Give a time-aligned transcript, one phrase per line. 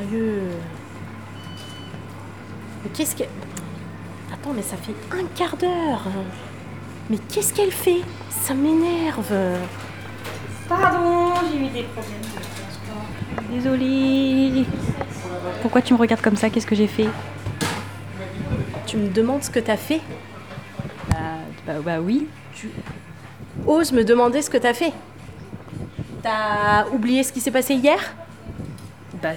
[0.00, 0.42] sérieux.
[2.82, 3.24] Mais qu'est-ce que...
[4.32, 6.02] Attends, mais ça fait un quart d'heure.
[7.08, 8.00] Mais qu'est-ce qu'elle fait?
[8.30, 9.34] Ça m'énerve.
[10.68, 13.50] Pardon, j'ai eu des problèmes de transport.
[13.50, 14.64] Désolée.
[15.62, 16.48] Pourquoi tu me regardes comme ça?
[16.48, 17.08] Qu'est-ce que j'ai fait?
[18.86, 20.00] Tu me demandes ce que t'as fait?
[21.10, 21.16] Bah,
[21.66, 22.28] bah, bah oui.
[22.54, 22.70] Tu
[23.66, 24.92] oses me demander ce que t'as fait?
[26.22, 27.98] T'as oublié ce qui s'est passé hier?
[29.22, 29.30] Bah,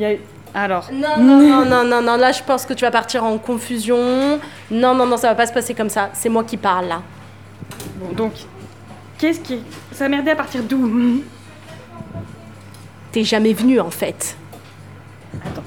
[0.00, 0.16] y a...
[0.52, 0.90] Alors.
[0.92, 4.40] Non, non, non, non, non, non, là je pense que tu vas partir en confusion.
[4.70, 6.10] Non, non, non, ça va pas se passer comme ça.
[6.12, 7.02] C'est moi qui parle là.
[7.96, 8.32] Bon, donc,
[9.18, 9.60] qu'est-ce qui.
[9.92, 11.22] Ça merdé à partir d'où?
[13.12, 14.36] T'es jamais venu en fait.
[15.44, 15.62] Attends.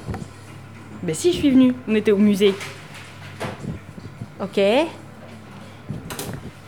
[1.01, 1.73] Bah si, je suis venue.
[1.87, 2.55] On était au musée.
[4.41, 4.57] Ok.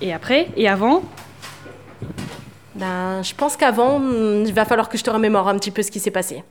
[0.01, 1.03] Et après Et avant?
[2.75, 5.81] Ben, je pense qu'avant, hmm, il va falloir que je te remémore un petit peu
[5.81, 6.43] ce qui s'est passé.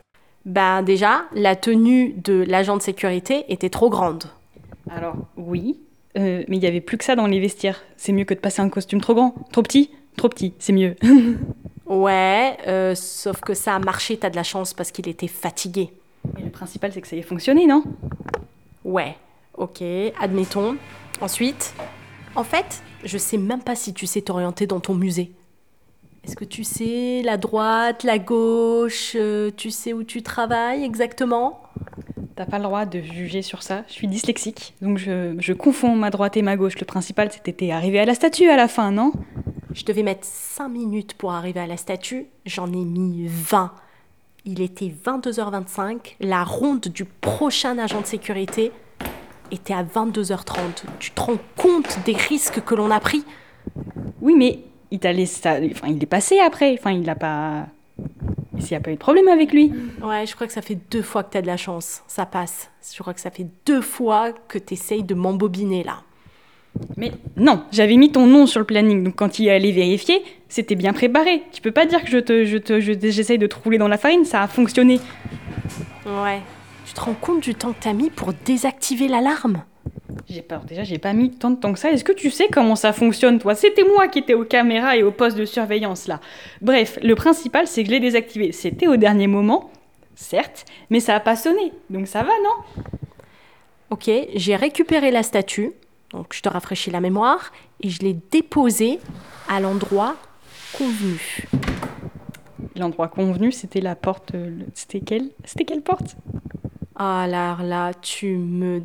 [0.44, 4.24] Ben déjà, la tenue de l'agent de sécurité était trop grande.
[4.90, 5.78] Alors, oui.
[6.16, 7.82] Euh, mais il y avait plus que ça dans les vestiaires.
[7.96, 9.34] C'est mieux que de passer un costume trop grand.
[9.52, 10.96] Trop petit Trop petit, c'est mieux.
[11.86, 15.90] Ouais, euh, sauf que ça a marché, t'as de la chance parce qu'il était fatigué.
[16.34, 17.84] Mais le principal, c'est que ça ait fonctionné, non?
[18.84, 19.16] Ouais,
[19.58, 19.82] ok,
[20.18, 20.76] admettons.
[21.20, 21.74] Ensuite,
[22.34, 25.32] en fait, je sais même pas si tu sais t'orienter dans ton musée.
[26.24, 31.60] Est-ce que tu sais la droite, la gauche, euh, tu sais où tu travailles exactement?
[32.34, 33.84] T'as pas le droit de juger sur ça.
[33.88, 36.78] Je suis dyslexique, donc je, je confonds ma droite et ma gauche.
[36.78, 39.12] Le principal, c'était arriver à la statue à la fin, non?
[39.74, 43.72] Je devais mettre 5 minutes pour arriver à la statue, j'en ai mis 20.
[44.46, 48.72] Il était 22h25, la ronde du prochain agent de sécurité
[49.50, 50.84] était à 22h30.
[51.00, 53.24] Tu te rends compte des risques que l'on a pris?
[54.22, 54.60] Oui, mais
[54.94, 55.40] il t'a laissé.
[55.72, 56.74] Enfin, il est passé après.
[56.78, 57.66] Enfin, il n'a pas.
[58.58, 59.72] S'il n'y a pas eu de problème avec lui.
[60.02, 62.02] Ouais, je crois que ça fait deux fois que t'as de la chance.
[62.06, 62.70] Ça passe.
[62.94, 65.98] Je crois que ça fait deux fois que t'essayes de m'embobiner là.
[66.96, 70.22] Mais non, j'avais mis ton nom sur le planning, donc quand il est allé vérifier,
[70.48, 71.42] c'était bien préparé.
[71.52, 73.86] Tu peux pas dire que je te, je te, je- j'essaye de te rouler dans
[73.88, 75.00] la farine, ça a fonctionné.
[76.06, 76.40] Ouais.
[76.86, 79.62] Tu te rends compte du temps que t'as mis pour désactiver l'alarme?
[80.34, 81.92] J'ai pas, déjà, j'ai pas mis tant de temps que ça.
[81.92, 83.54] Est-ce que tu sais comment ça fonctionne, toi?
[83.54, 86.18] C'était moi qui étais aux caméras et au poste de surveillance, là.
[86.60, 88.50] Bref, le principal, c'est que je l'ai désactivé.
[88.50, 89.70] C'était au dernier moment,
[90.16, 91.72] certes, mais ça a pas sonné.
[91.88, 92.82] Donc ça va, non?
[93.90, 95.70] Ok, j'ai récupéré la statue,
[96.10, 98.98] donc je te rafraîchis la mémoire, et je l'ai déposée
[99.48, 100.16] à l'endroit
[100.76, 101.46] convenu.
[102.74, 104.34] L'endroit convenu, c'était la porte.
[104.34, 106.16] euh, C'était quelle C'était quelle porte?
[106.96, 108.82] Ah là là, tu me...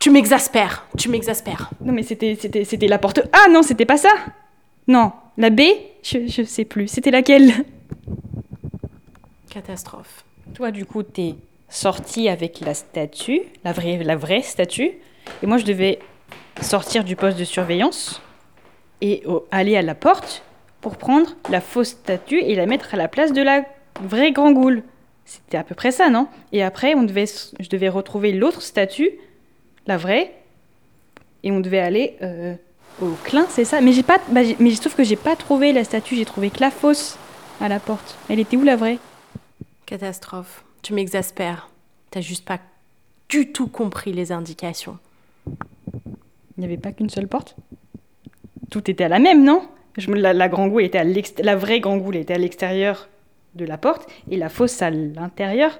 [0.00, 1.70] Tu m'exaspères, tu m'exaspères.
[1.82, 4.08] Non, mais c'était, c'était, c'était la porte A, non, c'était pas ça
[4.88, 5.60] Non, la B
[6.02, 6.88] je, je sais plus.
[6.88, 7.52] C'était laquelle?
[9.50, 10.24] Catastrophe.
[10.54, 11.34] Toi, du coup, t'es
[11.68, 14.92] sorti avec la statue, la vraie, la vraie statue,
[15.42, 15.98] et moi, je devais
[16.62, 18.22] sortir du poste de surveillance
[19.02, 20.42] et au- aller à la porte
[20.80, 23.64] pour prendre la fausse statue et la mettre à la place de la
[24.02, 24.82] vraie grand goule.
[25.26, 26.26] C'était à peu près ça, non?
[26.52, 27.26] Et après, on devait,
[27.60, 29.10] je devais retrouver l'autre statue,
[29.86, 30.32] la vraie,
[31.42, 32.54] et on devait aller euh,
[33.00, 35.72] au clin, c'est ça Mais j'ai pas, bah, j'ai- mais sauf que j'ai pas trouvé
[35.72, 37.16] la statue, j'ai trouvé que la fausse
[37.60, 38.16] à la porte.
[38.28, 38.98] Elle était où la vraie?
[39.86, 40.64] Catastrophe.
[40.82, 41.68] Tu m'exaspères.
[42.10, 42.58] T'as juste pas
[43.28, 44.98] du tout compris les indications.
[45.46, 47.56] Il n'y avait pas qu'une seule porte?
[48.70, 49.68] Tout était à la même, non?
[49.96, 51.04] Je la, la grand était à
[51.42, 53.08] la vraie grand goule était à l'extérieur
[53.54, 55.78] de la porte et la fausse à l'intérieur,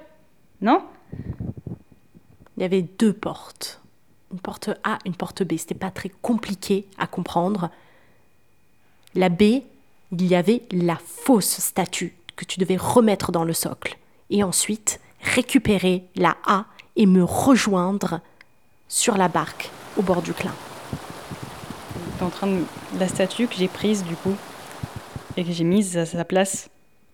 [0.61, 0.81] non?
[2.57, 3.80] Il y avait deux portes.
[4.31, 5.53] Une porte A, une porte B.
[5.57, 7.69] C'était pas très compliqué à comprendre.
[9.15, 9.41] La B,
[10.11, 13.97] il y avait la fausse statue que tu devais remettre dans le socle.
[14.29, 16.65] Et ensuite, récupérer la A
[16.95, 18.21] et me rejoindre
[18.87, 20.53] sur la barque au bord du Clin.
[22.21, 22.63] En train de
[22.99, 24.35] la statue que j'ai prise du coup
[25.37, 26.69] et que j'ai mise à sa place.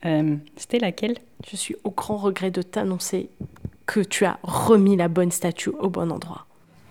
[0.05, 1.17] euh, C'était laquelle?
[1.49, 3.29] Je suis au grand regret de t'annoncer
[3.85, 6.45] que tu as remis la bonne statue au bon endroit.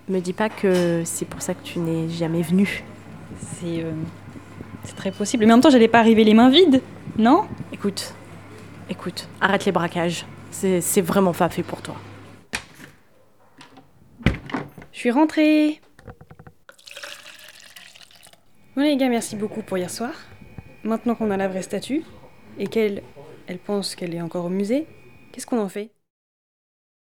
[0.07, 2.83] Me dis pas que c'est pour ça que tu n'es jamais venu.
[3.41, 3.91] C'est euh,
[4.85, 5.45] c'est très possible.
[5.45, 6.81] Mais en même temps, j'allais pas arriver les mains vides,
[7.17, 7.45] non?
[7.73, 8.13] Écoute,
[8.89, 10.25] écoute, arrête les braquages.
[10.49, 11.95] C'est c'est vraiment pas fait pour toi.
[14.93, 15.81] Je suis rentrée.
[18.75, 20.13] Bon les gars, merci beaucoup pour hier soir.
[20.83, 22.03] Maintenant qu'on a la vraie statue
[22.57, 23.03] et qu'elle,
[23.47, 24.87] elle pense qu'elle est encore au musée,
[25.31, 25.91] qu'est-ce qu'on en fait?